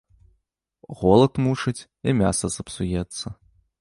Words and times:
Голад 1.01 1.33
мучыць, 1.47 1.87
і 2.09 2.17
мяса 2.23 2.47
сапсуецца. 2.59 3.25